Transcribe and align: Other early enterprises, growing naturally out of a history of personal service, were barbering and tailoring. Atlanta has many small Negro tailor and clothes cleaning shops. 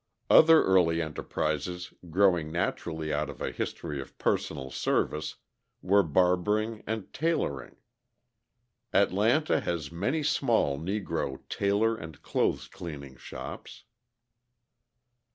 Other 0.31 0.63
early 0.63 0.99
enterprises, 0.99 1.93
growing 2.09 2.51
naturally 2.51 3.13
out 3.13 3.29
of 3.29 3.39
a 3.39 3.51
history 3.51 4.01
of 4.01 4.17
personal 4.17 4.71
service, 4.71 5.35
were 5.83 6.01
barbering 6.01 6.81
and 6.87 7.13
tailoring. 7.13 7.75
Atlanta 8.93 9.59
has 9.59 9.91
many 9.91 10.23
small 10.23 10.79
Negro 10.79 11.47
tailor 11.49 11.95
and 11.95 12.19
clothes 12.23 12.67
cleaning 12.67 13.15
shops. 13.17 13.83